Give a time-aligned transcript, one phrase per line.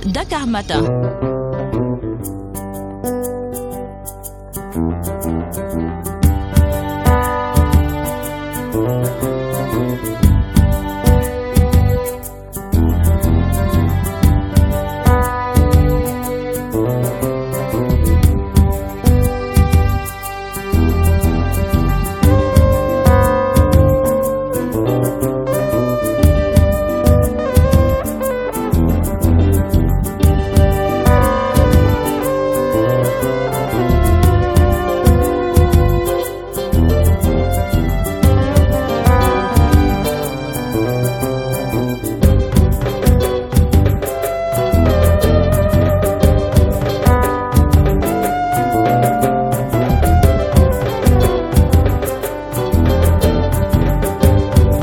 [0.00, 0.88] Dakar Matin.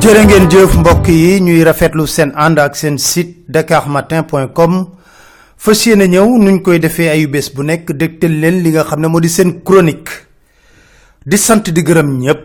[0.09, 4.73] Jërë ngeen jëf mbokk yi ñuy rafetlu seen ànd ak seen site dakarmatin.com
[5.57, 9.01] fas yéene ñëw nuñ koy defee ayu bés bu nekk dégtal leen li nga xam
[9.01, 10.09] ne moo di seen chronique.
[11.25, 12.41] Di sant di gërëm ñëpp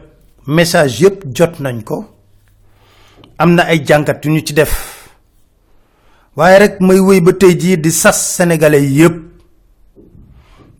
[0.46, 2.04] message yëpp jot nañ ko.
[3.38, 4.74] Am na ay jàngat yu ñu ci def.
[6.36, 9.16] Waaye rek may wéy ba tey jii di sas sénégalais yëpp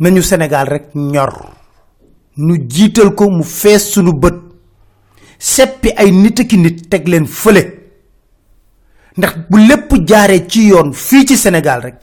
[0.01, 1.33] nañu sénégal rek ñor.
[2.37, 4.35] Nu jiital ko mu fees sunu bët
[5.45, 7.63] seppi ay nit ki nit teg leen fële.
[9.17, 11.95] Ndax bu lépp jaaree ci yoon fii ci sénégal rek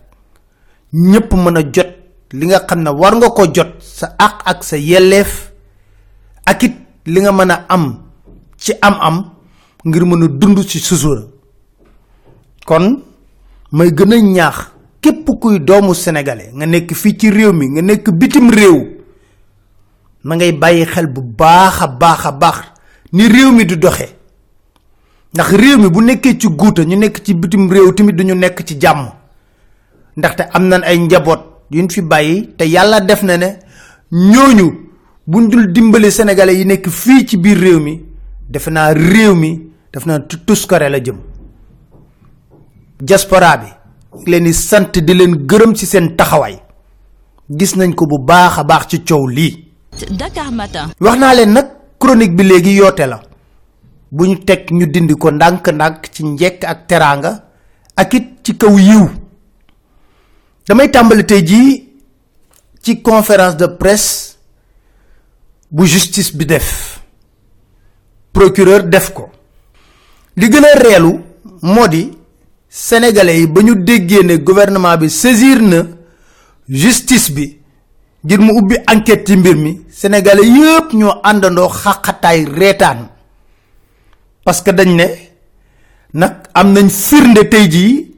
[0.94, 1.90] ñépp mën a jot
[2.34, 5.52] li nga war nga ko jot sa àq ak sa yelleef
[6.46, 6.76] ak it
[7.06, 8.00] li nga mën a am
[8.58, 9.18] ci am-am
[9.86, 10.80] ngir mën a dund ci
[12.66, 13.04] kon
[13.72, 14.58] may gën a ñaax
[15.02, 18.78] képp kuy doomu sénégalais nga nekk fii ci réew mi nga nekk bitim réew
[20.24, 22.58] na ngay bàyyi xel bu baax a baax a baax
[23.14, 24.16] ni réew mi du doxe.
[25.34, 28.64] Ndax réew mi bu nekkee ci guuta ñu nekk ci bitim réew tamit duñu nekk
[28.66, 29.08] ci jàmm.
[30.18, 31.40] Ndaxte am nañ ay njaboot
[31.72, 33.60] yuñ fi bàyyi te yàlla def na ne
[34.12, 34.68] ñooñu
[35.28, 38.02] buñ dul dimbali sénégalais yi nekk fii ci biir réew mi
[38.50, 41.18] defe naa réew mi def naa tuskare la jëm.
[43.02, 43.68] Diaspora bi
[44.30, 46.60] leen di sant di leen gërëm ci seen taxawaay.
[47.50, 49.68] Gis nañ ko bu baax a baax ci coow lii.
[50.12, 50.92] Dakar Matin.
[51.00, 51.68] wax naa leen nag
[52.02, 53.22] chronique bi léegi yoote la.
[54.12, 57.32] Bu ñu teg ñu dindi ko ndànk-ndànk ci njekk ak teraanga
[57.96, 59.06] ak it ci kaw yiw.
[60.68, 60.90] Damay
[62.84, 64.38] ci conférence de presse
[65.70, 67.00] bu justice bi def.
[68.34, 69.30] Procureur def ko.
[70.36, 71.20] Li gën a reelu
[71.90, 72.12] di
[72.70, 75.84] sénégalais yi ba ñu déggee ne gouvernement bi saisir na
[76.68, 77.61] justice bi
[78.24, 83.10] ngir mu ubbi enquête ci mbir mi sénégalais yépp ñoo àndandoo xaqataay reetaan.
[84.44, 85.06] Parce que dañ ne
[86.14, 88.16] nag am nañ firnde tey jii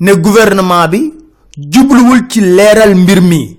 [0.00, 1.12] ne gouvernement bi
[1.58, 3.56] jubluwul ci leeral mbir mi.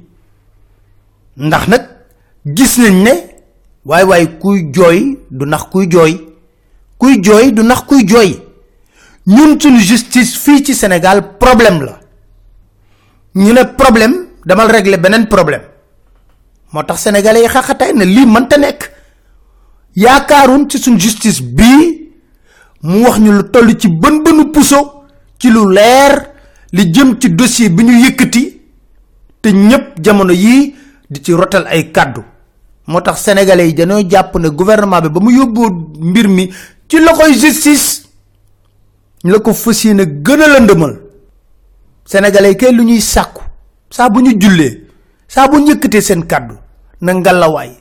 [1.38, 1.84] Ndax nag
[2.46, 3.13] gis nañ ne
[3.85, 6.13] waay waay kuy jooy du nax kuy jooy
[6.97, 8.41] kuy jooy du nax kuy jooy.
[9.28, 12.00] Ñun suñu justice fii ci sénégal problème la.
[13.35, 14.16] Ñu ne problème
[14.46, 15.62] damal régler beneen problème
[16.75, 18.91] moo tax sénégalais yi xaxataay ne lii mënta nekk.
[19.96, 22.12] Yaakaarun ci suñ justice bii
[22.84, 25.03] mu wax ñu lu toll ci bën bënu puso
[25.40, 26.14] ci lu leer
[26.74, 28.62] li jëm ci dossier bi ñu yëkkati
[29.41, 30.75] te ñépp jamono yii
[31.09, 32.22] di ci rotal ay kàddu.
[32.88, 35.69] Moo tax sénégalais yi dañoo jàpp ne gouvernement bi ba mu yóbboo
[36.02, 36.52] mbir mi
[36.90, 38.03] ci loxoy justice
[39.24, 41.00] la ko fas yéene gën a lëndëmal.
[42.06, 43.41] Sénégalais yi kay lu ñuy sàkku
[43.90, 44.81] saa bu ñu jullee
[46.50, 46.65] bu
[47.01, 47.72] na ngalawaay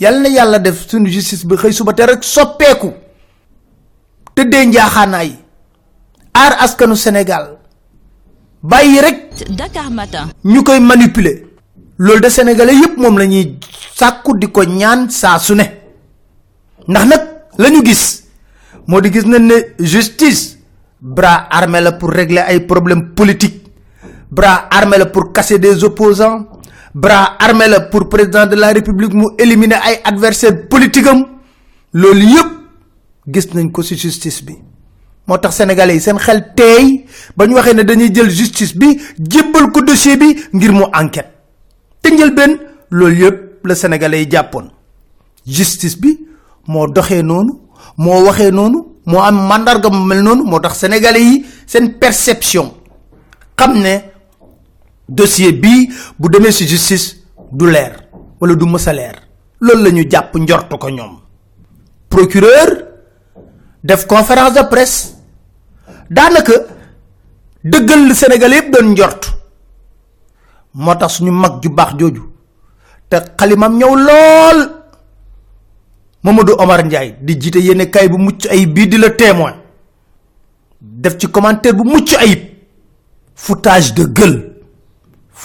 [0.00, 2.92] yàlla na yàlla def suñu justice bi xëy suba te rek soppeeku.
[4.34, 5.30] Tëddee njaaxaanaay.
[6.34, 7.58] Aar askanu sénégal.
[8.62, 9.18] Bàyyi rek
[9.58, 10.26] Dakar Matin.
[10.44, 11.42] ñu koy manipuler.
[11.98, 13.58] Loolu de sénégalais yépp moom la ñuy
[13.96, 15.64] sàkku di ko ñaan saa su ne.
[16.88, 17.20] Ndax nag
[17.58, 18.24] la ñu gis
[18.86, 20.56] moo di gis nañ ne justice
[21.00, 23.60] bras armé la pour régler ay problèmes politiques.
[24.30, 26.46] Bras armé la pour casser des opposants
[26.94, 31.26] bras armé la pour président de la république mu éliminer ay adversaires politiques am.
[31.92, 32.46] Loolu yépp
[33.28, 34.56] gis nañ ko ci justice bi.
[35.26, 37.04] Moo tax sénégalais yi xel teey
[37.36, 41.30] ba ñu waxee ne dañuy jël justice bi jébbal ko dossier bi ngir mu enquête.
[42.02, 42.56] Te njël benn
[42.90, 44.28] loolu yépp la sénégalais
[45.46, 46.18] justice bi
[46.66, 47.52] moo doxee noonu
[47.96, 51.44] moo waxee am mandarga mu mel noonu moo tax sénégalais yi
[52.00, 52.74] perception
[53.56, 54.09] xam ne
[55.10, 57.16] dossier bii bu demee ci justice
[57.52, 57.92] du leer
[58.40, 59.16] wala du mës a leer.
[59.60, 60.88] Loolu la ko
[62.08, 62.68] procureur
[63.84, 65.16] def conférence de presse.
[66.10, 66.52] Daanaka
[67.64, 69.20] deugal le sénégal yépp doon njort.
[70.74, 72.22] Motax suñu mag ju bax joju
[73.08, 73.78] te xalimam
[76.22, 79.54] mamadou omar ndjay di jité yene kay bu mucc ay bi di le témoin.
[80.80, 82.40] Def ci commentaire bu mucc ayib.
[83.34, 84.59] Foutage de gueule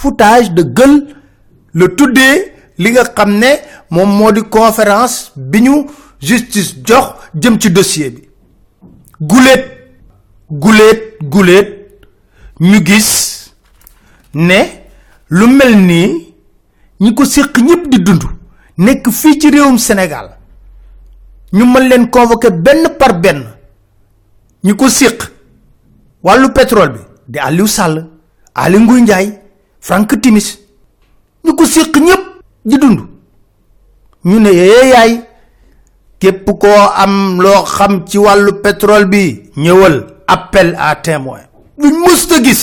[0.01, 1.07] foutage de gueule
[1.73, 3.25] le tuddé li nga
[3.91, 5.85] mom modi conférence biñu
[6.19, 7.05] justice jox
[7.41, 8.21] jëm ci dossier bi.
[9.21, 9.63] Gulet
[10.51, 11.69] gulet gulet
[12.59, 13.53] ñu gis
[14.33, 14.59] ne
[15.29, 16.33] lu mel ni
[16.99, 18.23] ñi ko séq ñëpp di dund
[18.77, 20.37] nekk fii ci réewum sénégal
[21.53, 23.43] ñu mën leen convoquer benn par benn
[24.63, 25.23] ñi ko séq
[26.53, 26.99] pétrole bi
[27.29, 28.09] di aliou sall
[29.87, 30.47] frank timis
[31.45, 32.23] ñu ko séq ñëpp
[32.65, 32.99] di dund.
[34.25, 35.11] Ñu ne yee yaay
[36.19, 39.95] képp koo am loo xam ci wàllu pétrole bi ñëwal
[40.27, 41.41] appel à témoin.
[41.77, 42.61] Luñ musta gis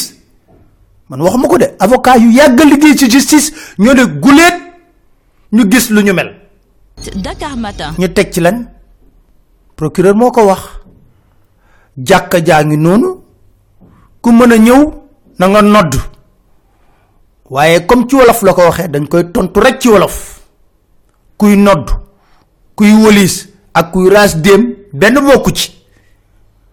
[1.09, 4.57] man waxuma ko de avocat yu yàgg liggéey ci justice ñoo ne guleet
[5.53, 6.31] ñu gis lu ñu mel.
[7.25, 7.93] Dakar Matin.
[7.99, 8.67] ñu teg ci lan?
[9.77, 10.63] Procureur moo ko wax
[11.97, 13.09] jàkka jaa ngi noonu
[14.21, 14.83] ku mën a ñëw
[15.39, 15.95] na nga nodd
[17.53, 20.41] waaye comme ci wolof la ko waxee dañ koy tontu rek ci wolof.
[21.37, 21.91] Kuy nodd
[22.77, 24.63] kuy wolis ak kuy ras dem
[24.93, 25.71] benn bokku ci.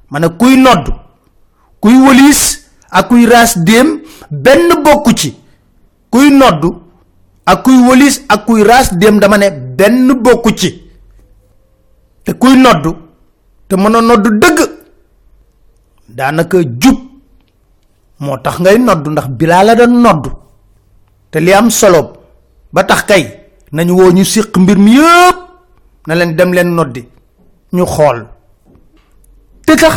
[0.09, 0.87] Mané kuy nodd
[1.81, 2.39] kuy wolis
[2.89, 3.99] ak kuy ras dem
[4.31, 5.35] benn bokku ci.
[6.09, 6.63] Kuy nodd
[7.45, 10.69] ak kuy wolis ak kuy ras dem dama ne benn bokku ci.
[12.23, 12.87] Te kuy nodd
[13.67, 14.59] te mëna nodd dëgg
[16.07, 16.97] daanaka jub
[18.19, 20.25] moo tax ngay nodd ndax bilaa la doon nodd
[21.31, 22.01] te li am solo
[22.73, 23.23] ba tax kay
[23.71, 25.37] nañu woo ñu siq mbir mi yépp
[26.07, 27.03] na leen dem leen noddi
[27.73, 28.25] ñu xool.
[29.65, 29.95] Te tax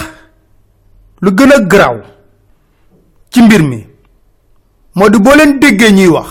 [1.23, 1.94] lu gën a
[3.31, 3.87] ci mbir mi
[4.94, 6.29] moo di boo leen déggee ñuy wax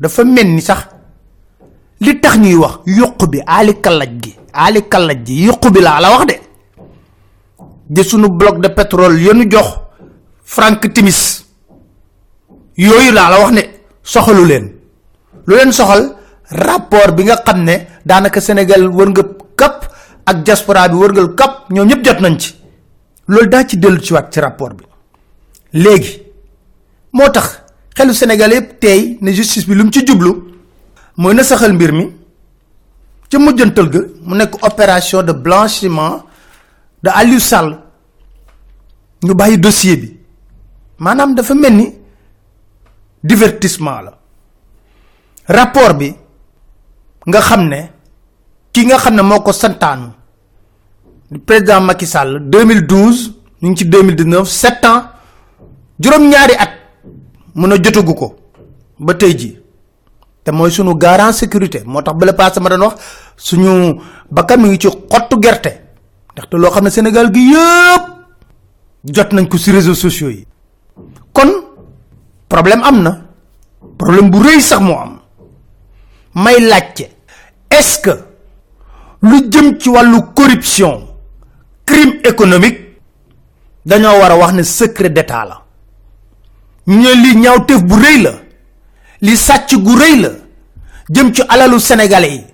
[0.00, 0.80] dafa mel sax
[2.00, 6.00] li tax ñuy wax yuq bi aali kallaj gi aali kallaj gi yuq bi laa
[6.00, 6.36] la wax de.
[7.90, 9.66] Di sunu bloc de pétrole yenu jox
[10.44, 11.44] frank timis
[12.76, 13.62] yooyu laa la wax ne
[14.02, 14.66] soxalu leen.
[15.46, 16.16] Lu leen soxal
[16.50, 19.22] rapport bi nga xam ne daanaka sénégal wërnga
[19.56, 19.92] kap
[20.26, 22.54] ak diaspora bi wërngal kap ñoom ñëpp jot nañ ci.
[23.28, 24.84] Loolu daa ci dellu ci waat ci rapport bi.
[25.72, 26.22] Léegi
[27.12, 27.62] moo tax
[27.94, 30.32] xelu sénégal yëpp tey ne justice bi lu ci jublu
[31.16, 32.06] mooy na saxal mbir mi
[33.30, 36.24] ca mujjantal ga mu nekk opération de blanchiment
[37.02, 37.78] de aliou sall.
[39.22, 40.16] Ñu bàyyi dossier bi.
[40.98, 41.94] Maanaam dafa mel ni
[43.22, 44.12] divertissement la.
[45.48, 46.14] Rapport bi
[47.26, 47.80] nga xam ne
[48.72, 50.08] ki nga xam ne moo santaanu
[51.46, 53.32] président Macky Sall 2012
[53.62, 55.02] ñu ci 2019 7 ans
[55.98, 56.70] juróom ñaari at
[57.54, 58.36] mën a jotagu ko
[58.98, 59.58] ba tey ji
[60.44, 62.94] te mooy sunu garant sécurité moo tax bala paase ma doon wax
[63.36, 64.00] suñu
[64.30, 65.80] bakkan ngi ci xottu gerte.
[66.32, 67.52] Ndaxte loo xam sénégal gi
[69.04, 70.46] jot nañ ko si réseaux sociaux yi.
[71.32, 71.50] Kon
[72.50, 72.98] problème am
[73.98, 75.12] problème bu rëy sax moo am.
[76.34, 77.06] May laajte
[77.70, 78.10] est ce que
[79.22, 81.06] lu jëm ci wàllu corruption
[81.86, 82.80] crime économique
[83.86, 85.62] dañoo war wax ne secret d'état la.
[86.86, 88.32] Ñu li ñaawteef bu rëy la
[89.20, 90.30] li sàcc gu rëy la
[91.08, 92.44] jëm ci alalu sénégalais yi.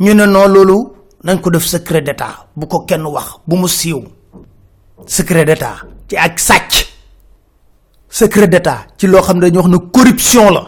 [0.00, 0.76] Ñu ne noo loolu
[1.24, 4.02] nañ ko def secret d'état bu ko kenn wax bu mu siiw.
[5.06, 5.76] Secret d'état
[6.08, 6.87] ci ak sàcc
[8.08, 10.62] secret d'état ci loo xam ne dañu wax ne corruption la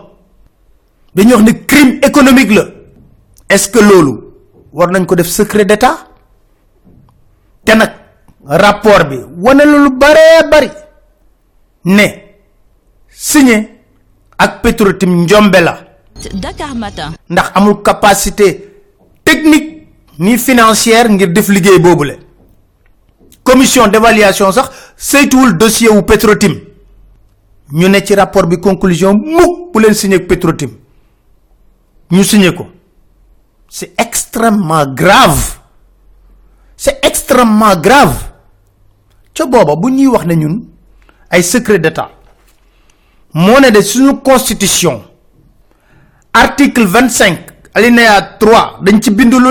[1.15, 2.65] dañu wax ne crime économique la.
[3.51, 4.13] Est ce que loolu
[4.73, 6.07] war nañ ko def secret d'état?
[7.65, 7.91] Te nag
[8.47, 10.71] rapport bi wane lu bare bari
[11.85, 12.07] ne
[13.09, 13.57] signé
[14.39, 15.75] ak petrotim njombe la.
[16.35, 17.13] Dakar Matin.
[17.29, 18.49] ndax amul capacité
[19.25, 22.19] technique ni financière ngir def liggéey boobule.
[23.43, 26.55] Commission d'évaluation sax saytuwul dossier wu petrotim
[27.73, 30.71] ñu ne ci rapport bi conclusion mukk bu leen signé ak petrotim.
[32.11, 32.67] Ñu signé ko.
[33.69, 35.59] C'est extrêmement grave.
[36.77, 38.31] C'est extrêmement grave.
[39.35, 40.61] Ca booba bu ñuy wax ne ñun
[41.43, 42.11] secret d'état
[43.35, 45.03] moo ne de suñu constitution
[46.33, 47.39] article 25
[47.75, 49.51] alinéa 3 dañ ci bindu lu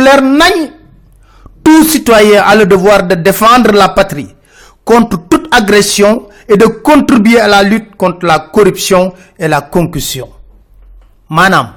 [1.63, 4.35] tout citoyen a le devoir de défendre la patrie
[4.83, 10.29] contre toute agression et de contribuer à la lutte contre la corruption et la concussion.
[11.29, 11.73] Manam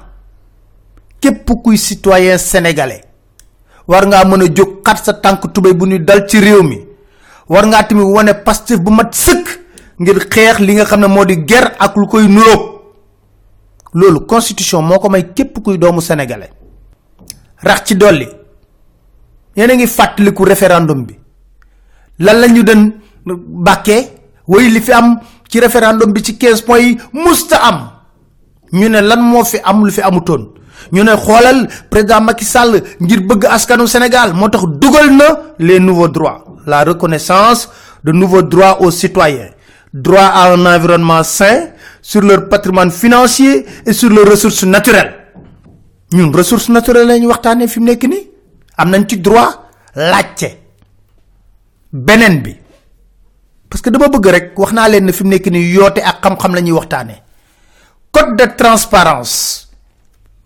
[1.21, 3.03] képp kuy citoyen sénégalais
[3.87, 6.79] war nga mëna jog xat sa tank tubay bu ñu dal ci réew mi.
[7.49, 9.47] War nga timi woné pastif bu mat sëkk
[9.99, 12.63] ngir xeex li nga xam ne moo di guerre ak lu koy nuroog
[13.93, 16.49] loolu constitution moo ko may képp kuy doomu sénégalais.
[17.57, 18.27] Rax ci dolli.
[19.55, 21.15] Yéen a ngi fàttaliku référendum bi.
[22.19, 22.93] Lan la den
[23.25, 25.19] bàkkee way li fi am
[25.49, 27.89] ci référendum bi ci 15 points yi musta am.
[28.73, 30.49] Ñu ne lan moo fi am lu fi amutoon?
[30.91, 35.25] Ñu ne xoolal président Macky Sall ngir bëgg askanu Sénégal moo tax dugal na
[35.59, 37.69] les nouveaux droits la reconnaissance
[38.03, 39.49] de nouveaux droits aux citoyens.
[39.93, 41.67] Droit à un environnement sain
[42.01, 45.13] sur leur patrimoine financier et sur leurs ressources naturelles.
[46.11, 48.29] Ñun ressources naturelles lañu waxtaanee fi mu nekk nii.
[48.77, 50.49] Am nañ ci droit laajte.
[51.91, 52.55] Beneen bi
[53.73, 56.21] parce que dama bëgg rek wax naa leen ne fi mu nekk yoote ak
[58.13, 59.67] code de transparence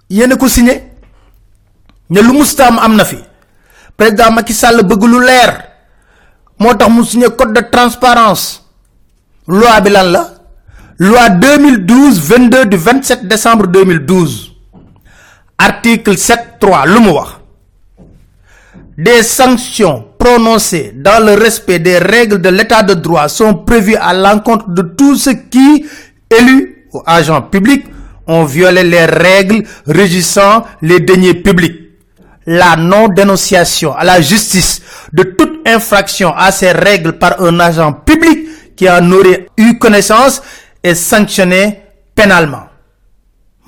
[0.09, 0.75] yéen a ko signé
[2.09, 3.17] ne lu mustaam am na fi.
[3.97, 5.51] Président Macky Sall bëgg lu leer.
[6.59, 8.61] Moo tax mu signé code de transparence.
[9.47, 9.89] Loi bi
[10.99, 14.53] loi 2012 22 du 27 décembre 2012
[15.57, 17.29] article 7 3 lu mu wax?
[18.97, 24.13] Des sanctions prononcées dans le respect des règles de l'état de droit sont prévues à
[24.13, 25.85] l'encontre de tous ceux qui
[26.29, 27.85] élus ou agents publics
[28.27, 31.81] ont violé les règles régissant les deniers publics.
[32.45, 34.81] La non-dénonciation à la justice
[35.13, 40.41] de toute infraction à ces règles par un agent public qui en aurait eu connaissance
[40.83, 41.79] est sanctionné
[42.15, 42.67] pénalement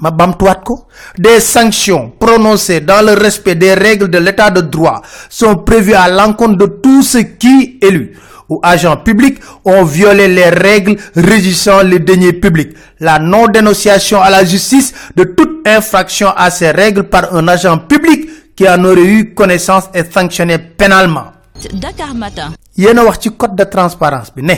[0.02, 0.88] ma bamtuwaat ko.
[1.18, 6.08] Des sanctions prononcées dans le respect des règles de l'état de droit sont prévues à
[6.10, 8.18] l'encontre de tous ceux qui élus
[8.50, 12.76] ou agents publics ont violé les règles régissant les deniers publics.
[13.00, 18.28] La non-dénonciation à la justice de toute infraction à ces règles par un agent public
[18.56, 21.32] qui en aurait eu connaissance est sanctionné pénalement.
[21.74, 22.52] Dakar Matin.
[22.78, 24.56] yéen a wax ci code de transparence bi ne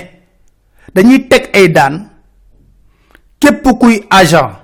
[0.93, 1.95] dañuy teg ay daan
[3.41, 4.60] képp kuy agent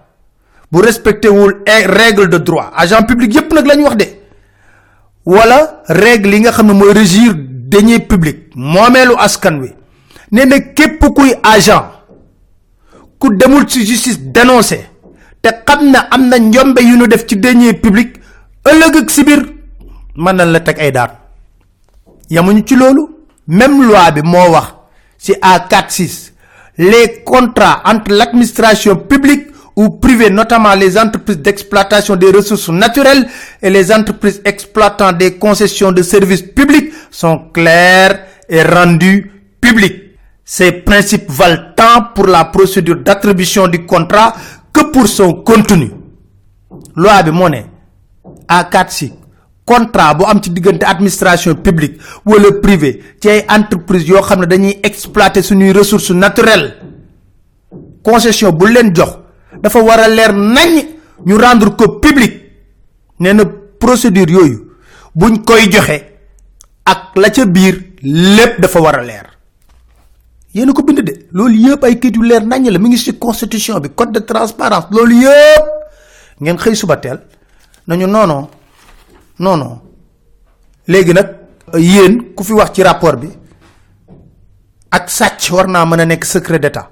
[0.72, 2.72] bu respecté wul règle de droit.
[2.76, 4.06] Agent public yépp nag la ñu wax de.
[5.26, 9.74] Wala règle yi nga xam ne mooy régir deniers publics moomeelu askan wi.
[10.32, 11.84] Nee na képp kuy agent
[13.20, 14.86] ku demul ci justice dénoncé
[15.42, 17.36] te xam na am na njombe yu ñu def ci
[18.68, 19.24] ëllëg si
[23.48, 24.58] même loi bi moo
[25.18, 26.32] ci A46
[26.78, 29.47] les contrats entre l'administration publique
[29.78, 33.28] ou privée notamment les entreprises d'exploitation des ressources naturelles
[33.62, 39.32] et les entreprises exploitant des concessions de services publics sont clairs et rendus
[39.62, 40.04] publics
[40.44, 44.34] ces principes valent tant pour la procédure d'attribution du contrat
[44.74, 45.92] que pour son contenu.
[46.96, 47.62] Loi bi moo ne
[48.50, 49.12] A46
[49.66, 50.50] contrat bu am ci
[50.86, 54.42] administration publique wala privé ci ay entreprise yoo xam
[55.76, 56.74] ressources naturelles.
[58.04, 58.66] Concession bu
[59.62, 60.86] dafa war a leer nañ
[61.26, 62.34] ñu rendre ko public.
[63.20, 63.44] Nee na
[63.80, 64.72] procédure yooyu
[65.16, 65.98] buñ koy joxe
[66.86, 69.26] ak la ca biir lépp dafa war a leer.
[70.54, 73.18] Yéen ko bind de loolu yëpp ay kayit yu leer nañ la mi ngi ci
[73.18, 75.66] constitution bi code de transparence loolu yëpp.
[76.42, 77.20] Ngeen xëy suba teel
[77.88, 78.48] nañu noonon
[79.40, 79.82] non
[80.88, 81.28] léegi nag
[81.74, 83.30] yéen ku fi wax ci rapport bi
[84.92, 86.90] ak sàcc war naa mën secret d'état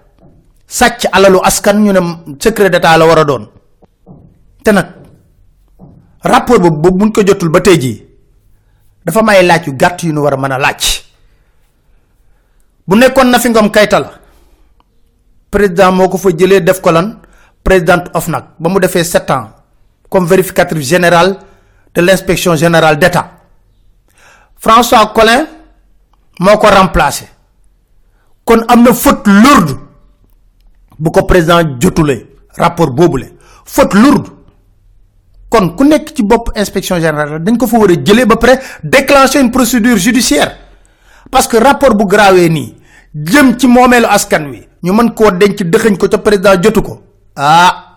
[0.68, 2.00] sàcc alalu askan ñu ne
[2.40, 3.48] secret d'état la war a doon.
[4.64, 4.88] Te nag
[6.24, 8.04] rapport boobu boobu buñ ko jotul ba tey jii
[9.06, 10.84] dafa may laaj yu gàtt yu ñu war a mën a laaj.
[12.88, 14.12] Bu nekkoon na fi ngom kayta la
[15.52, 17.20] président moo ko fa jëlee def ko lan
[17.64, 18.10] présidente
[18.60, 19.50] ba mu defee sept ans
[20.10, 21.38] comme vérificatrice générale
[21.94, 23.32] de l'inspection générale d'État.
[24.58, 25.46] François Collin
[26.40, 27.28] moo ko remplacé.
[28.46, 29.85] Kon am na faute lourde
[31.00, 32.26] bu ko président jotulee
[32.58, 33.32] rapport boobule.
[33.66, 34.30] Faute lourde.
[35.50, 38.60] Kon ku nekk ci bopp inspection générale dañ ko fa war a jëlee ba pare
[38.84, 40.58] déclencher une procédure judiciaire.
[41.32, 42.76] Parce que rapport bu grawee nii
[43.14, 47.02] jëm ci moomeelu askan wi ñu mën koo denc dëxëñ ko ca président jotu ko.
[47.36, 47.94] Ah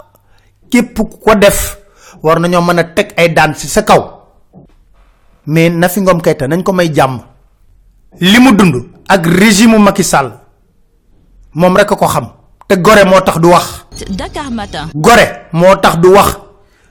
[0.71, 1.79] képp ko def
[2.23, 2.85] war nañoo mën a
[3.17, 4.15] ay daan ci sa kaw.
[5.47, 7.21] Mais Nafi Ngom Keïta nañ ko may jàmm.
[8.21, 8.75] Li mu dund
[9.09, 10.33] ak régime Macky Sall
[11.55, 12.38] moom rek ko xam
[12.69, 13.87] te gore moo tax du wax.
[14.11, 14.89] Dakar Matin.
[14.95, 16.37] gore moo tax du wax.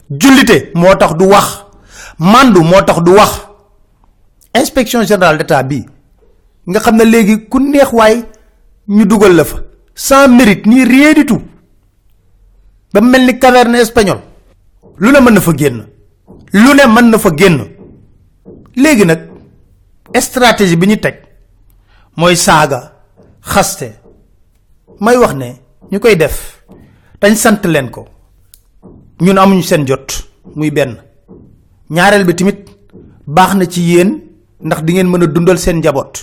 [0.10, 1.66] Jullite moo tax du wax.
[2.18, 3.48] Mandu moo tax du wax.
[4.56, 5.86] Inspection générale d'état bi
[6.68, 8.24] nga xam ne léegi ku neex waay
[8.88, 9.58] ñu dugal la fa.
[9.96, 11.42] Sans mérite ni rien du tout.
[12.94, 14.22] Ba mel ni caverne espagnole.
[14.98, 15.86] Lu ne mën na fa génn.
[16.54, 17.68] Lu ne mën na fa génn.
[18.76, 19.20] Léegi nag
[20.20, 21.22] stratégie bi ñu teg
[22.16, 22.94] mooy saaga
[23.42, 23.94] xaste.
[25.00, 25.54] May wax ne
[25.92, 26.64] ñu def.
[27.22, 28.06] Dañ sant leen ko.
[29.22, 30.08] Ñun amuñu seen jot.
[30.56, 30.98] Muy benn.
[31.90, 32.66] Ñaareel bi tamit
[33.26, 34.22] baax na ci yéen
[34.62, 36.14] ndax di ngeen mën a dundal seen njaboot.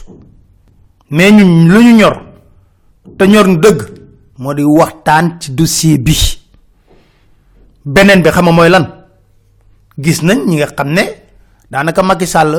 [1.10, 2.16] Mais ñun lu ñu ñor
[3.18, 3.80] te ñor ñu dëgg
[4.38, 6.14] moo di waxtaan ci dossier bi.
[7.84, 8.86] Beneen bi xam nga mooy lan?
[9.98, 11.02] Gis nañ ñi nga xam ne
[11.70, 12.52] daanaka Macky Sall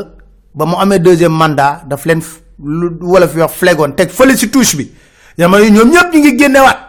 [0.53, 2.21] ba mu amee deuxième mandat daf leen
[2.63, 4.91] lu wala fi wax flegoon teg si touche bi.
[5.37, 6.84] Yi ñoom ñëpp ñu ngi génnewaat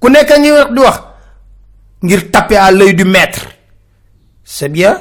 [0.00, 0.98] ku nekk ngi wax di wax
[2.02, 3.46] ngir taper à l'œil du maître.
[4.44, 5.00] C'est bien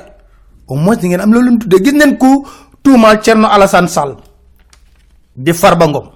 [0.68, 1.84] au moins ngeen am loolu ñu tuddee.
[1.84, 2.46] Gis nañ ku
[2.84, 4.16] tuumaal Thierno Alassane Sall
[5.36, 6.10] di Farba Ngom.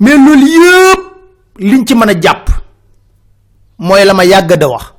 [0.00, 1.00] Mais loolu yëpp
[1.58, 2.48] liñ ci mën a jàpp
[3.78, 4.94] mooy la ma yàgg da wax.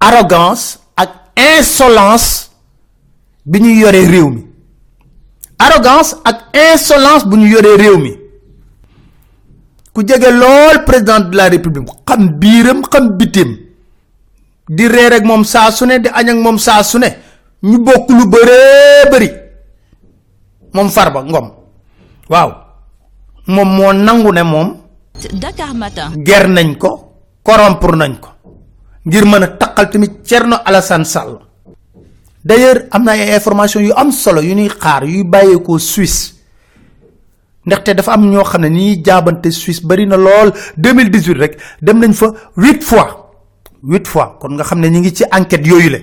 [0.00, 2.50] Arrogance ak insolence
[3.44, 4.46] bi ñu yoree réew mi.
[5.58, 8.17] Arrogance ak insolence bu ñu yoree réew mi
[9.92, 11.88] ku jege lool président de la république.
[12.06, 13.56] Xam biiram xam bitim.
[14.68, 17.08] Di reer ak moom saa su ne di añ ak moom saa su ne.
[17.62, 19.30] Ñu bokk lu bëree bëri.
[20.74, 21.46] Moom Farba Ngom.
[22.28, 22.50] Waaw.
[23.46, 24.68] Moom moo nangu ne moom
[25.32, 26.14] Dakar Matin.
[26.24, 28.28] ger nañ ko corrompre nañ ko.
[29.04, 31.38] Ngir mën a taqal tamit Thierno Alassane Sall.
[32.44, 36.34] D'ailleurs am na ay information yu am solo yu ñuy xaar yuy bàyyeekoo Suisse
[37.68, 40.50] ndaxte dafa am ñoo xam ne ni jaabante Suisse bari na lool.
[40.76, 43.08] 2018 rek dem nañ fa huit fois.
[43.82, 45.98] huit fois kon nga xam ne ñi ngi ci enquête yooyu la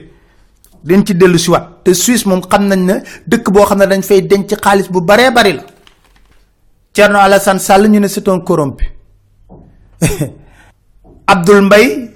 [0.84, 1.66] dañ ci dellu si waat.
[1.84, 2.96] te Suisse moom xam nañ ne
[3.28, 5.64] dëkk boo xam ne dañ fay denc xaalis bu baree bari la.
[6.94, 8.86] Thierno Alassane Sall ñu ne c'est un corrompu.
[11.28, 12.12] Abdoul Mbaye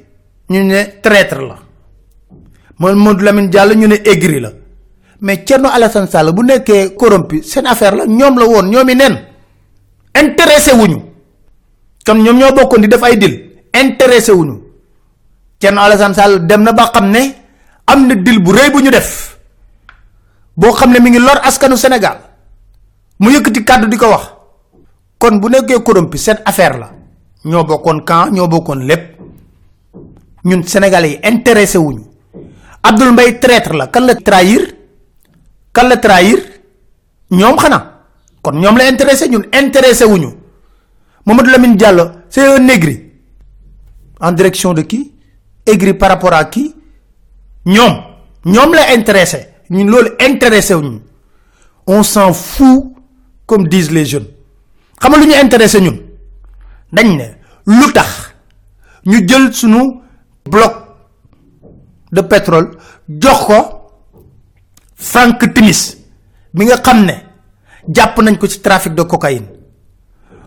[0.49, 1.55] ñu ne traître la.
[2.79, 4.51] Mamadou Lamine Diallo ñu ne aigri la.
[5.21, 9.28] Mais Thierno Alassane Sall bu nekkee corrompu seen affaire la ñoom la woon ñoomi nen
[10.15, 11.01] intéressé wuñu.
[12.05, 13.35] Kon ñoom ñoo bokkoon di def ay dil
[13.73, 14.61] intéressé wuñu.
[15.59, 17.35] Thierno Alassane Sall dem na ba ne
[17.85, 19.37] am dil bu rëy bu def
[20.77, 22.17] xam ne mi ngi lor askanu Sénégal.
[23.19, 24.23] Mu yëkkati kàddu di ko wax.
[25.17, 26.89] Kon bu nekkee corrompu seen affaire la
[27.45, 29.17] ñoo bokkoon camp ñoo bokkoon lépp.
[30.45, 32.03] Ñun sénégalais intéressé wuñu.
[32.83, 33.87] Abdoul Mbaye traître la.
[33.87, 34.73] Kan la trahir?
[35.73, 36.39] Kan la trahir?
[37.31, 37.88] Ñoom xanaa
[38.41, 40.33] kon ñoom la intéressé ñun intéressé wuñu.
[41.25, 43.11] Mamadou Lamine Diallo c'est un aigri.
[44.19, 45.13] En direction de qui?
[45.65, 46.75] Aigri par rapport à qui?
[47.65, 47.93] Ñoom
[48.45, 49.49] ñoom la intéressé.
[49.69, 51.01] Ñun loolu intéressé wuñu.
[51.87, 52.93] On s'en fout
[53.45, 54.27] comme disent les jeunes.
[55.01, 55.97] Xam lu ñu intéressé ñun?
[56.91, 57.25] Dañ ne
[57.65, 58.33] lu tax
[59.05, 60.01] ñu jël sunu
[60.49, 60.73] bloc
[62.11, 62.71] de pétrole
[63.07, 63.55] jox ko
[64.95, 65.97] Frank Timis
[66.53, 67.13] mi nga xam ne
[67.87, 69.47] jàpp nañ ko ci trafic de cocaïne.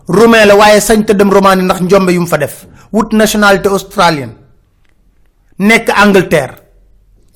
[0.07, 2.67] Roumain la waaye sañ Roumanie ndax njombe yu mu fa def.
[2.91, 4.33] Wut nationalité australienne.
[5.59, 6.55] Nekk Angleterre.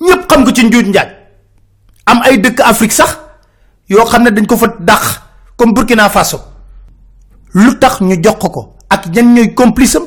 [0.00, 1.08] Ñépp xam ko ci njuuj njaaj.
[2.06, 3.18] Am ay dëkk Afrique sax
[3.88, 5.22] yoo xam ne dañ ko fa dàq
[5.56, 6.40] comme Burkina Faso.
[7.54, 10.04] Lu tax ñu jox ko ak ñan ñooy complice am?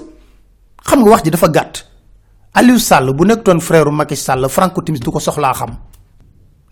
[0.86, 1.86] Xam nga wax ji dafa gàtt.
[2.54, 4.16] Aliou Sall bu nekkoon frère Macky
[4.50, 5.78] Frank Timis du ko soxlaa xam.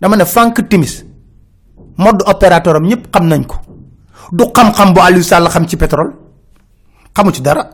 [0.00, 1.04] Dama ne Frank Timis
[1.96, 3.56] mode opérateur am ñëpp xam nañ ko.
[4.32, 6.12] Du xam-xam bu Aliou Sall xam ci pétrole.
[7.14, 7.68] Xamu ci dara.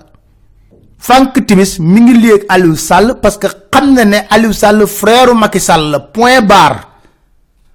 [0.99, 4.87] Frank Timis mi ngi lii ak Aliou Sall parce que xam na ne Aliou Sall
[4.87, 6.81] frère Macky Sall point barre.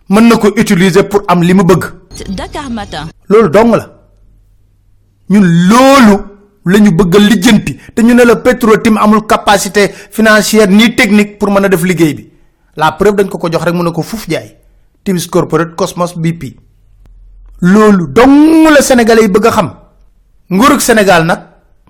[0.10, 1.86] Mën na ko utiliser pour am li mu bëgg.
[2.36, 3.08] Dakar Matin.
[3.30, 3.86] loolu dong la.
[5.30, 6.18] Ñun loolu
[6.66, 7.78] la ñu bëgg lijjanti.
[7.96, 12.14] Te ñu ne la Petro-Tim amul capacité financière ni technique pour mën a def liggéey
[12.14, 12.30] bi.
[12.76, 14.61] La preuve dañ ko ko jox rek ko fuuf jaay
[15.04, 16.56] Timis Corporate Cosmos BP
[17.62, 19.70] loolu dong la sénégalais yi bëgg xam.
[20.50, 21.40] Nguurug Sénégal nag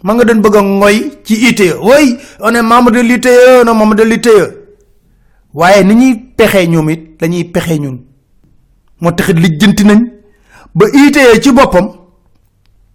[0.04, 3.28] ma nga doon bëgg ngoy ci ITE oui on est membre de l'ITE
[3.64, 4.30] on est membre de l'ITE
[5.54, 8.00] waaye ni ñuy pexee ñoom it dañuy pexee ñun.
[9.02, 10.00] Moo taxit lijjanti nañ
[10.76, 11.88] ba ITE ci boppam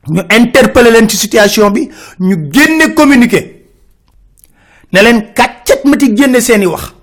[0.09, 1.89] ñu interpeller leen ci situation bi
[2.21, 3.67] ñu génne communiqué.
[4.93, 6.95] Ne leen kàccet ma ci génne seeni wax.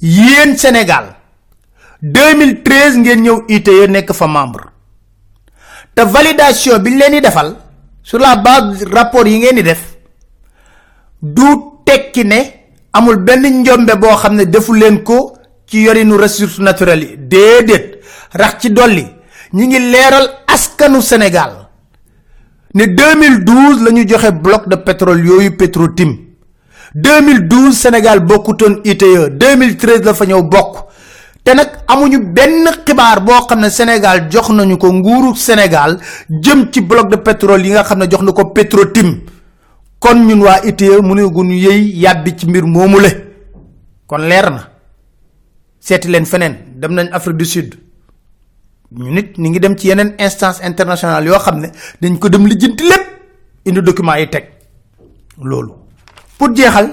[0.00, 1.15] Yéen Sénégal
[2.02, 4.64] 2013 ngeen ñëw ITE nekk fa membre.
[5.94, 7.56] Te validation bi ñu leen di defal
[8.02, 9.96] sur la base rapport yi ngeen di def
[11.20, 12.40] du tekki ne
[12.92, 17.16] amul benn njombe boo xam ne defu leen ko ci yorinu ressources naturelles yi.
[17.18, 18.00] Déedéet.
[18.32, 19.06] Rax ci dolli
[19.54, 21.68] ñi ngi leeral askanu Sénégal
[22.74, 26.14] ne 2012 la ñu joxe bloc de pétrole yooyu Petro-Tim.
[26.94, 30.85] 2012 Sénégal bokkutoon ITE 2013 la fa ñëw bokk
[31.46, 36.70] te nag amuñu benn xibaar boo xam ne Sénégal jox nañu ko nguuru Sénégal jëm
[36.72, 39.20] ci bloc de pétrole yi nga xam ne jox na ko Petro-Tim.
[40.00, 40.98] Kon ñun waa ITIE
[41.34, 43.10] gun yëy yàbbi ci mbir moomu le
[44.08, 44.68] kon leer na.
[45.78, 46.56] Seeti leen feneen.
[46.80, 47.74] Dem nañ Afrique du Sud.
[48.90, 51.68] Ñu nit ni ngi dem ci yeneen instance internationale yoo xam ne
[52.02, 53.04] dañ ko dem lijjanti lépp.
[53.66, 54.44] Indi document yi teg.
[55.40, 55.72] Loolu.
[56.38, 56.90] Pour jeexal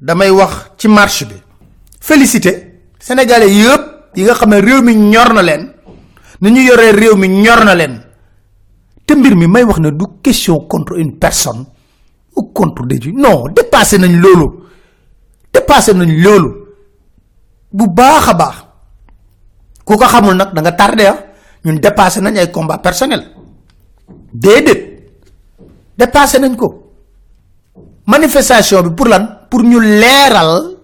[0.00, 1.34] damay wax ci marche bi.
[2.00, 2.69] Félicité
[3.00, 3.82] sénégalais yëpp
[4.16, 5.72] yi nga xam ne réew mi ñor na leen
[6.40, 8.00] ni ñu yoree réew mi ñor na leen
[9.06, 11.64] te mbir mi may wax ne du question contre une personne
[12.36, 14.60] ou contre des gens non dépassé nañ loolu
[15.52, 16.50] dépassé nañ loolu.
[17.72, 18.56] Bu baax baax.
[19.86, 21.18] Ku ko xamul nag da nga tardé ah.
[21.64, 23.22] Ñun dépassé nañ ay combat personnel
[24.32, 25.10] déedéet.
[25.98, 26.92] Dépassé nañ ko.
[28.06, 29.46] Manifestation bi pour lan?
[29.50, 30.76] Pour ñu leeral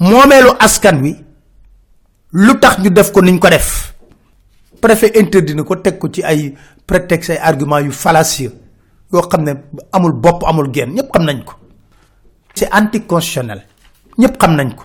[0.00, 1.16] moomeelu askan wi
[2.32, 3.94] lu tax ñu def ko niñ ko def.
[4.80, 6.54] Préfet interdit ko teg ko ci ay
[6.86, 8.52] prétexte ay argument yu fallacieux
[9.12, 9.52] yoo xam ne
[9.92, 11.54] amul bopp amul genn ñëpp xam nañ ko.
[12.54, 13.62] C'est anticonstitutionnel
[14.18, 14.84] ñëpp xam nañ ko.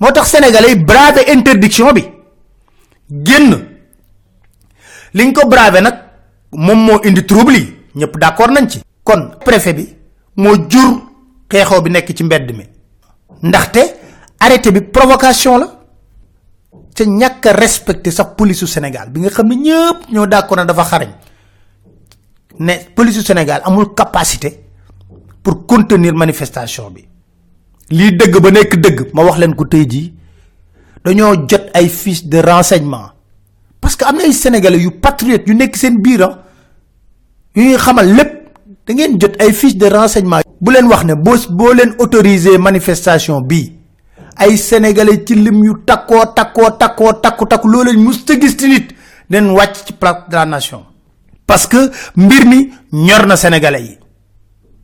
[0.00, 2.04] Moo tax sénégalais yi bravé interdiction bi.
[3.10, 3.64] Génn.
[5.14, 5.94] Liñ ko bravé nag
[6.52, 7.58] moom moo indi trouble
[7.94, 8.80] ñëpp d'accord nañ ci.
[9.04, 9.88] Kon préfet bi
[10.36, 11.00] moo jur
[11.48, 12.64] xeexoo bi nekk ci mbedd mi.
[13.42, 13.78] Ndaxte
[14.40, 15.66] arrêté bi provocation la.
[16.94, 20.64] Ca ñàkk a respecté police su Sénégal bi nga xam ne ñëpp ñoo d'accord na
[20.64, 21.10] dafa xarañ.
[22.58, 24.64] Ne police su Sénégal amul capacité
[25.42, 27.04] pour contenir manifestation bi.
[27.90, 30.14] Lii dëgg ba nekk dëgg ma wax leen ko tey jii.
[31.04, 33.10] Dañoo jot ay fiches de renseignement.
[33.80, 36.20] Parce que am na ay sénégalais yu patriotes yu nekk seen biir
[37.54, 38.32] yu ñuy xamal lépp.
[38.86, 40.40] Da ngeen jot ay fiches de renseignement.
[40.60, 43.75] bu leen wax ne boo boo leen autorisé manifestation bii
[44.36, 48.56] ay sénégalais ci lim yu takkoo takkoo takkoo takku takku loo leen mus ta gis
[48.56, 48.88] ci nit
[49.30, 50.84] den wàcc ci place de la nation.
[51.46, 53.98] parce que mbir mi ñor na sénégalais yi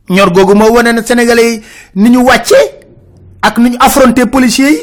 [0.09, 1.61] ñor googu moo wane na sénégalais yi
[1.95, 2.79] ni ñu wàccee
[3.41, 4.79] ak ni ñu affronté policiers yi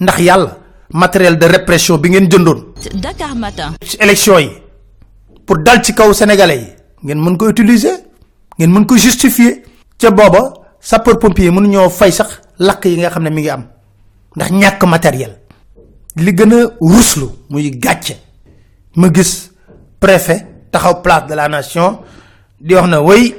[0.00, 0.58] ndax yàlla
[0.92, 2.74] matériel de répression bi ngeen jëndoon.
[2.94, 3.72] Dakar Matin.
[3.84, 4.50] ci élection yi
[5.46, 6.66] pour dal ci kaw sénégalais yi
[7.04, 7.96] ngeen mën ko utiliser
[8.58, 9.62] ngeen mën ko justifier.
[10.02, 10.42] ca booba
[10.80, 13.64] sapeur pompier mënu ñoo fay sax lakk yi nga xam ne mi ngi am
[14.36, 15.32] ndax ñàkk matériel.
[16.16, 18.14] li gën a ruslu muy gàcce.
[18.96, 19.50] ma gis
[20.00, 21.98] préfet taxaw place de la nation
[22.60, 23.34] di wax na way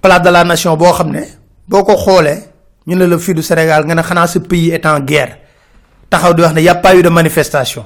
[0.00, 1.22] place de la nation boo xam ne
[1.68, 2.38] boo ko xoolee
[2.86, 5.38] ñu ne la fii du Sénégal nga ne xanaa ce pays est en guerre.
[6.10, 7.84] Taxaw di wax ne y a pas eu de manifestation.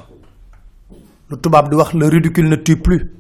[1.31, 3.11] Lu tubaab di wax le ridicule ne tue plus.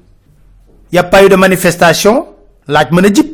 [0.93, 2.27] Y a pas eu de manifestation?
[2.67, 3.27] Laaj mën a jib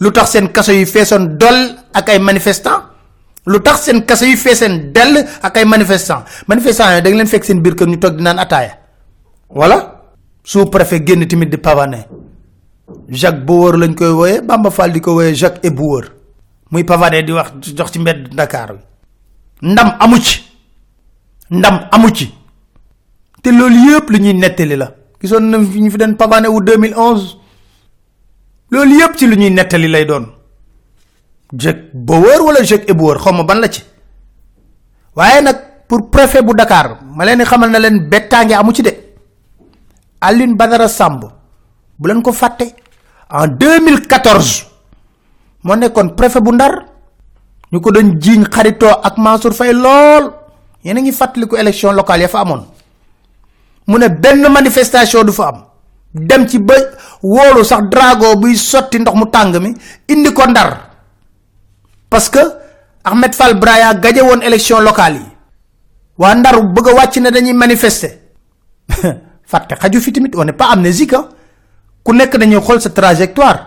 [0.00, 2.86] lu tax seen kaso yi feesoon dol ak ay manifestants?
[3.46, 6.44] Lu tax seen kaso yi feeseen dell ak ay manifestants?
[6.48, 8.38] Manifestants yi da nga leen fekk seen biir kër ñu toog di naan
[9.50, 10.00] wala
[10.44, 11.58] sous préfet génn tamit di
[13.10, 16.04] Jacques wooyee Bamba Fall di ko Jacques et Bauer
[16.70, 17.98] muy pavané di wax jox ci
[18.32, 18.74] Dakar
[19.62, 20.40] ndam amu ci.
[21.50, 22.32] Ndam amu ci.
[23.42, 24.92] Te loolu yëpp lu ñuy nettali la.
[25.20, 27.39] Gisoon na ñu fi den pavané wu 2011
[28.70, 30.26] loolu yëpp ci lu ñuy nettali lay doon.
[31.52, 33.82] Jacques Bauer wala Jacques et Bauer xaw ma ban la ci.
[35.16, 35.56] Waaye nag
[35.88, 38.90] pour préfet bu Dakar ma leen xamal na leen bettaange amu ci de.
[40.20, 41.24] Aline Badara Samb
[41.98, 42.74] bu leen ko fàtte
[43.30, 44.66] en 2014
[45.64, 46.84] moo nekkoon préfet bu Ndar.
[47.72, 50.32] Ñu ko doon jiiñ xaritoo ak Mansour Faye lool.
[50.84, 52.64] Yéen a ngi fàttaliku élection locale ya fa amoon.
[53.86, 55.64] Mu ne benn manifestation du fa am
[56.14, 56.74] dem ci ba
[57.22, 59.74] wóolu sax drago buy sotti ndox mu tàng mi
[60.08, 60.90] indi ko Ndar.
[62.10, 62.40] Parce que
[63.04, 65.26] Ahmed Fall Braya gaje woon élection locale yi.
[66.18, 68.10] Waa Ndar bëgg a wàcc ne dañuy manifester.
[69.50, 71.16] Fàtte xaju fi tamit on n'est pas amnésique
[72.04, 73.66] ku nekk dañuy xool sa trajectoire.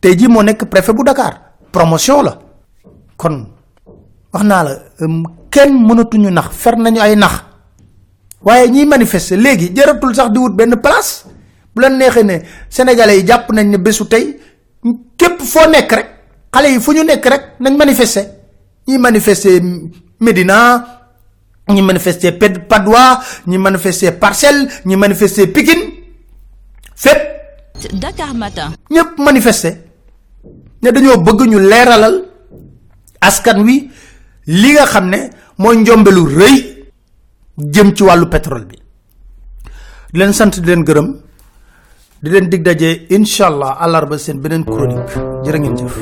[0.00, 1.40] Tey jii moo nekk préfet bu Dakar.
[1.70, 2.38] Promotion la.
[3.16, 3.46] Kon
[4.32, 4.72] wax naa la
[5.50, 7.42] kenn mënatuñu nax fer nañu ay nax.
[8.42, 11.24] Waaye ñiy manifester léegi jëratul sax di wut benn place
[11.76, 12.38] bu la neexee ne
[12.70, 14.40] sénégalais yi jàpp nañ ne bésu tey
[15.16, 16.06] képp foo nekk rek
[16.52, 18.24] xale yi fu ñu nekk rek nañ manifester.
[18.88, 19.60] Ñi manifester
[20.20, 20.86] Médina
[21.68, 22.32] ñi manifester
[22.68, 25.84] Padois ñi manifester Parcelles ñi manifester Pikine
[26.94, 27.20] fépp.
[27.92, 28.72] Dakar Matin.
[28.90, 29.76] ñëpp manifester
[30.82, 32.24] ne dañoo bëgg ñu leeralal
[33.20, 33.90] askan wi
[34.46, 36.86] li nga xam ne mooy njombelu rëy
[37.58, 38.76] jëm ci wàllu pétrole bi.
[40.12, 41.25] Leen sant di leen gërëm
[42.22, 45.14] di leen dig daje inshallah alarba seen beneen chronique.
[45.44, 45.96] Jërë ngeen jëf.